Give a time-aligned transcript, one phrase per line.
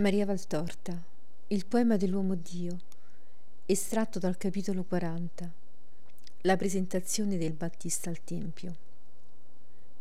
[0.00, 0.98] Maria Valtorta,
[1.48, 2.78] il poema dell'uomo Dio,
[3.66, 5.52] estratto dal capitolo 40,
[6.40, 8.76] la presentazione del Battista al Tempio.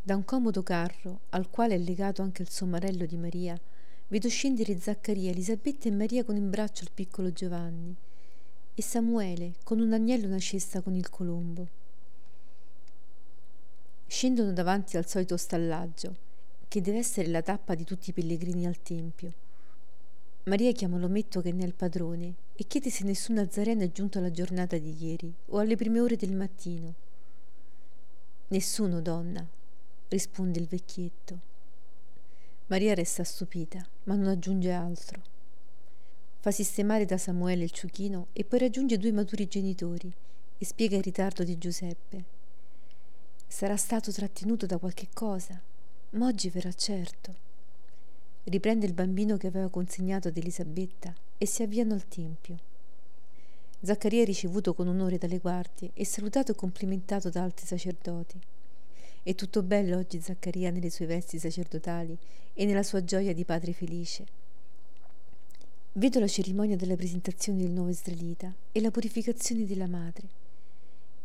[0.01, 3.59] Da un comodo carro, al quale è legato anche il sommarello di Maria,
[4.07, 7.93] vedo scendere Zaccaria, Elisabetta e Maria con in braccio il piccolo Giovanni
[8.73, 11.67] e Samuele con un agnello e una cesta con il colombo.
[14.07, 16.15] Scendono davanti al solito stallaggio,
[16.69, 19.47] che deve essere la tappa di tutti i pellegrini al Tempio
[20.43, 24.17] Maria chiama l'ometto che ne è il padrone e chiede se nessun nazareno è giunto
[24.17, 26.93] alla giornata di ieri o alle prime ore del mattino.
[28.47, 29.45] Nessuno, donna,
[30.07, 31.39] risponde il vecchietto.
[32.67, 35.21] Maria resta stupita, ma non aggiunge altro.
[36.39, 40.11] Fa sistemare da Samuele il ciuchino e poi raggiunge due maturi genitori
[40.57, 42.23] e spiega il ritardo di Giuseppe.
[43.45, 45.61] Sarà stato trattenuto da qualche cosa,
[46.11, 47.48] ma oggi verrà certo
[48.45, 52.57] riprende il bambino che aveva consegnato ad Elisabetta e si avviano al tempio.
[53.81, 58.39] Zaccaria è ricevuto con onore dalle guardie e salutato e complimentato da altri sacerdoti.
[59.23, 62.17] È tutto bello oggi Zaccaria nelle sue vesti sacerdotali
[62.53, 64.25] e nella sua gioia di padre felice.
[65.93, 70.27] Vedo la cerimonia della presentazione del nuovo israelita e la purificazione della madre.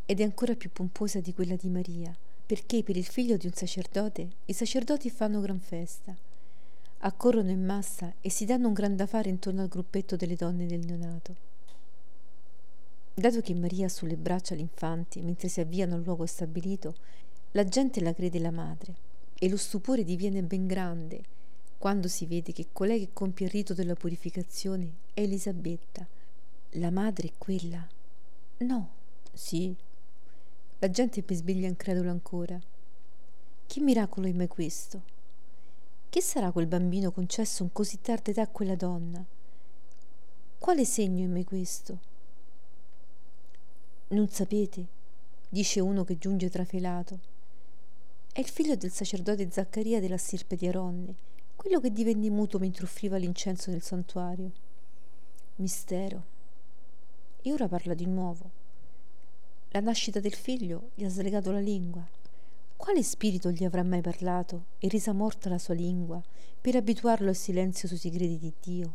[0.06, 2.14] Ed è ancora più pomposa di quella di Maria,
[2.46, 6.14] perché per il figlio di un sacerdote i sacerdoti fanno gran festa
[7.06, 10.66] accorrono in massa e si danno un gran da fare intorno al gruppetto delle donne
[10.66, 11.36] del neonato.
[13.12, 16.94] Dato che Maria ha sulle braccia l'infante mentre si avviano al luogo stabilito,
[17.52, 18.94] la gente la crede la madre
[19.34, 21.22] e lo stupore diviene ben grande
[21.76, 26.06] quando si vede che colei che compie il rito della purificazione è Elisabetta.
[26.76, 27.86] La madre è quella?
[28.58, 28.90] No,
[29.30, 29.76] sì.
[30.78, 32.58] La gente bisbiglia incredulo ancora.
[33.66, 35.13] Che miracolo è mai questo?
[36.14, 39.20] Che sarà quel bambino concesso in così tarda età a quella donna?
[40.58, 41.98] Quale segno è me questo?
[44.10, 44.86] Non sapete,
[45.48, 47.18] dice uno che giunge trafelato.
[48.30, 51.16] È il figlio del sacerdote Zaccaria della stirpe di Aronne,
[51.56, 54.52] quello che divenne muto mentre offriva l'incenso nel santuario.
[55.56, 56.22] Mistero.
[57.42, 58.50] E ora parla di nuovo.
[59.70, 62.06] La nascita del figlio gli ha slegato la lingua
[62.76, 66.22] quale spirito gli avrà mai parlato e resa morta la sua lingua
[66.60, 68.94] per abituarlo al silenzio sui segreti di Dio?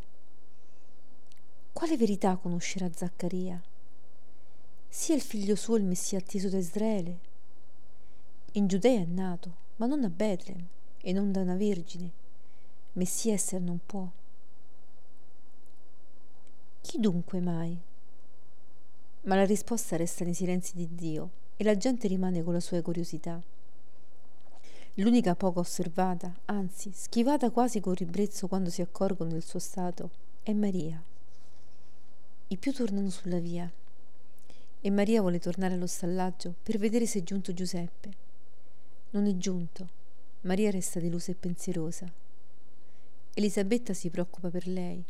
[1.73, 3.61] Quale verità conoscerà Zaccaria?
[4.87, 7.19] Sia il figlio suo il Messia atteso da Israele?
[8.53, 10.65] In Giudea è nato, ma non a Betlem
[11.01, 12.11] e non da una vergine.
[12.93, 14.09] Messia essere non può.
[16.81, 17.79] Chi dunque mai?
[19.21, 22.81] Ma la risposta resta nei silenzi di Dio e la gente rimane con la sua
[22.81, 23.39] curiosità.
[24.99, 30.09] L'unica poco osservata, anzi schivata quasi con ribrezzo quando si accorgono del suo stato,
[30.43, 31.01] è Maria.
[32.49, 33.71] I più tornano sulla via
[34.81, 38.11] e Maria vuole tornare allo stallaggio per vedere se è giunto Giuseppe.
[39.11, 39.87] Non è giunto.
[40.41, 42.11] Maria resta delusa e pensierosa.
[43.35, 45.01] Elisabetta si preoccupa per lei.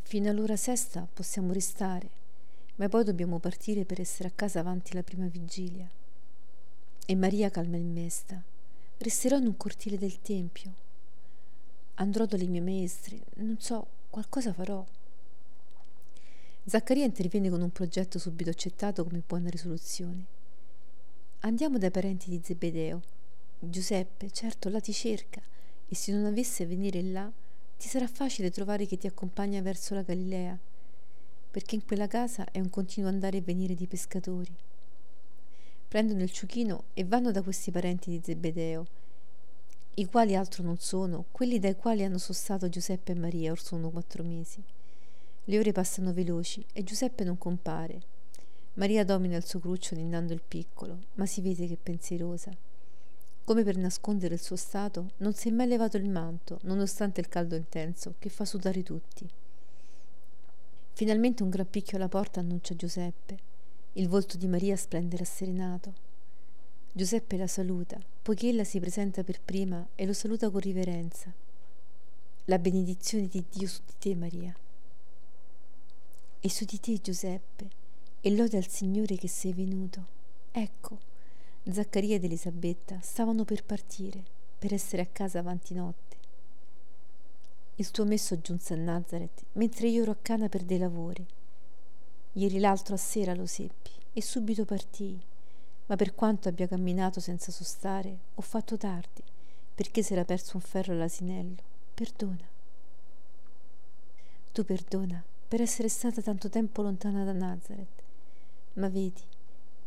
[0.00, 2.08] Fino all'ora sesta possiamo restare,
[2.76, 5.99] ma poi dobbiamo partire per essere a casa avanti la prima vigilia.
[7.10, 8.40] E Maria calma il mesta.
[8.98, 10.72] Resterò in un cortile del tempio.
[11.94, 14.86] Andrò dalle mie maestre, non so, qualcosa farò.
[16.66, 20.24] Zaccaria interviene con un progetto subito accettato come buona risoluzione.
[21.40, 23.02] Andiamo dai parenti di Zebedeo.
[23.58, 25.42] Giuseppe, certo, là ti cerca,
[25.88, 27.28] e se non avesse a venire là,
[27.76, 30.56] ti sarà facile trovare chi ti accompagna verso la Galilea,
[31.50, 34.56] perché in quella casa è un continuo andare e venire di pescatori
[35.90, 38.86] prendono il ciuchino e vanno da questi parenti di Zebedeo,
[39.94, 43.90] i quali altro non sono, quelli dai quali hanno sostato Giuseppe e Maria or sono
[43.90, 44.62] quattro mesi.
[45.44, 48.00] Le ore passano veloci e Giuseppe non compare.
[48.74, 52.56] Maria domina il suo cruccio ninnando il piccolo, ma si vede che è pensierosa.
[53.42, 57.28] Come per nascondere il suo stato, non si è mai levato il manto, nonostante il
[57.28, 59.28] caldo intenso che fa sudare tutti.
[60.92, 63.49] Finalmente un gran picchio alla porta annuncia Giuseppe.
[63.94, 65.92] Il volto di Maria splende rasserenato.
[66.92, 71.32] Giuseppe la saluta, poiché ella si presenta per prima e lo saluta con riverenza.
[72.44, 74.54] La benedizione di Dio su di te, Maria.
[76.38, 77.68] E su di te, Giuseppe,
[78.20, 80.06] e lode al Signore che sei venuto.
[80.52, 80.98] Ecco,
[81.68, 84.22] Zaccaria ed Elisabetta stavano per partire,
[84.56, 86.16] per essere a casa avanti notte.
[87.74, 91.26] Il tuo messo giunse a Nazareth, mentre io ero a Cana per dei lavori.
[92.34, 95.20] Ieri l'altro a sera lo seppi e subito partii,
[95.86, 99.22] ma per quanto abbia camminato senza sostare, ho fatto tardi,
[99.74, 101.62] perché s'era perso un ferro all'asinello.
[101.92, 102.48] Perdona.
[104.52, 108.02] Tu perdona per essere stata tanto tempo lontana da Nazareth,
[108.74, 109.22] ma vedi,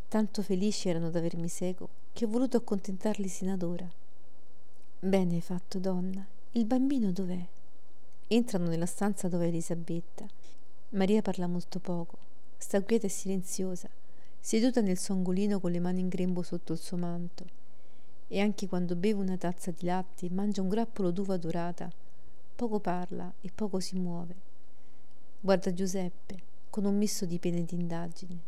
[0.09, 3.89] tanto felici erano d'avermi seco che ho voluto accontentarli sino ad ora.
[4.99, 6.25] Bene hai fatto, donna.
[6.51, 7.45] Il bambino dov'è?
[8.27, 10.25] Entrano nella stanza dove è Elisabetta.
[10.89, 12.17] Maria parla molto poco,
[12.63, 13.89] sta quieta e silenziosa,
[14.39, 17.45] seduta nel suo angolino con le mani in grembo sotto il suo manto.
[18.29, 21.91] E anche quando beve una tazza di latte e mangia un grappolo d'uva dorata,
[22.55, 24.35] poco parla e poco si muove.
[25.41, 28.39] Guarda Giuseppe con un misto di pena e di indagine.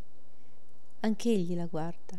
[1.01, 2.17] Anche egli la guarda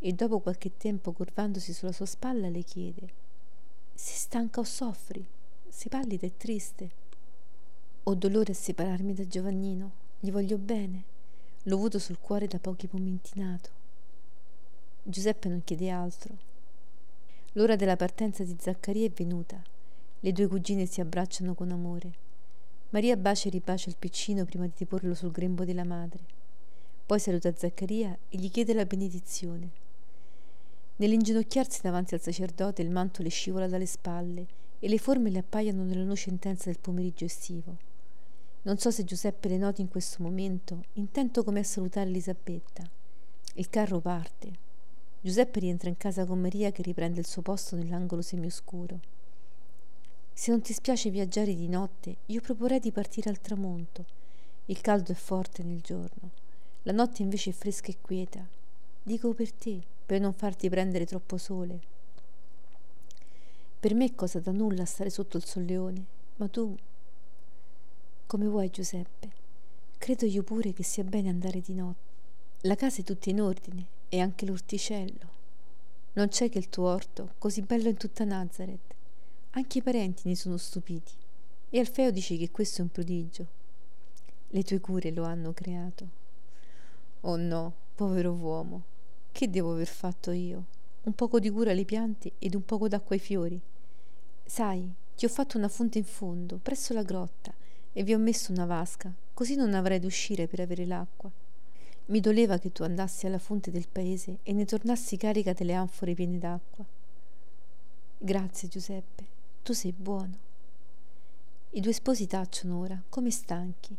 [0.00, 3.26] e dopo qualche tempo curvandosi sulla sua spalla le chiede
[3.98, 5.26] sei stanca o soffri?
[5.68, 6.90] Sei pallida e triste?
[8.04, 9.90] Ho dolore a separarmi da Giovannino,
[10.20, 11.02] gli voglio bene,
[11.62, 13.70] l'ho avuto sul cuore da pochi momenti nato.
[15.02, 16.36] Giuseppe non chiede altro.
[17.52, 19.62] L'ora della partenza di Zaccaria è venuta.
[20.20, 22.12] Le due cugine si abbracciano con amore.
[22.90, 26.20] Maria bacia e ribacia il piccino prima di deporlo sul grembo della madre.
[27.04, 29.70] Poi saluta Zaccaria e gli chiede la benedizione.
[30.96, 34.46] Nell'inginocchiarsi davanti al sacerdote il manto le scivola dalle spalle
[34.78, 37.76] e le forme le appaiono nella luce intensa del pomeriggio estivo.
[38.62, 42.82] Non so se Giuseppe le noti in questo momento, intento come a salutare Elisabetta.
[43.54, 44.66] Il carro parte.
[45.20, 49.00] Giuseppe rientra in casa con Maria che riprende il suo posto nell'angolo semioscuro.
[50.32, 54.04] Se non ti spiace viaggiare di notte, io proporrei di partire al tramonto.
[54.66, 56.30] Il caldo è forte nel giorno.
[56.82, 58.46] La notte invece è fresca e quieta.
[59.02, 61.80] Dico per te, per non farti prendere troppo sole.
[63.80, 66.04] Per me è cosa da nulla stare sotto il solleone,
[66.36, 66.76] ma tu...
[68.28, 69.30] Come vuoi, Giuseppe?
[69.96, 72.12] Credo io pure che sia bene andare di notte.
[72.60, 75.28] La casa è tutta in ordine e anche l'orticello.
[76.12, 78.94] Non c'è che il tuo orto, così bello in tutta Nazareth.
[79.52, 81.12] Anche i parenti ne sono stupiti.
[81.70, 83.46] E Alfeo dice che questo è un prodigio.
[84.48, 86.06] Le tue cure lo hanno creato.
[87.22, 88.82] Oh no, povero uomo,
[89.32, 90.64] che devo aver fatto io?
[91.04, 93.58] Un poco di cura alle piante ed un poco d'acqua ai fiori.
[94.44, 97.54] Sai, ti ho fatto una fonte in fondo, presso la grotta,
[97.92, 101.30] e vi ho messo una vasca, così non avrai d'uscire per avere l'acqua.
[102.06, 106.14] Mi doleva che tu andassi alla fonte del paese e ne tornassi carica delle anfore
[106.14, 106.84] piene d'acqua.
[108.18, 109.26] Grazie, Giuseppe,
[109.62, 110.46] tu sei buono.
[111.70, 113.96] I due sposi tacciono ora, come stanchi,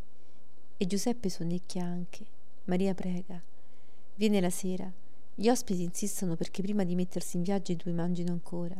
[0.77, 2.25] e Giuseppe sonnecchia anche.
[2.65, 3.41] Maria prega.
[4.15, 4.91] Viene la sera
[5.39, 8.75] gli ospiti insistono perché prima di mettersi in viaggio i due mangino ancora.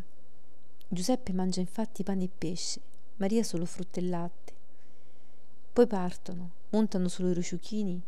[0.90, 2.82] Giuseppe mangia infatti pane e pesce,
[3.16, 4.54] Maria solo frutta e latte.
[5.80, 8.04] Poi partono, montano sui loro ciuchini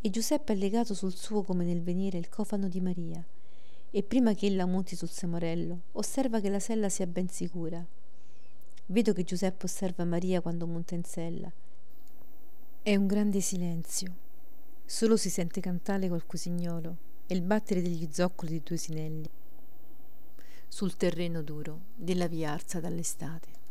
[0.00, 3.20] e Giuseppe è legato sul suo come nel venire il cofano di Maria
[3.90, 7.84] e prima che ella monti sul samorello osserva che la sella sia ben sicura.
[8.86, 11.50] Vedo che Giuseppe osserva Maria quando monta in sella.
[12.80, 14.14] È un grande silenzio.
[14.84, 16.96] Solo si sente cantare col cosignolo
[17.26, 19.28] e il battere degli zoccoli di due sinelli
[20.68, 23.55] sul terreno duro della via arsa dall'estate.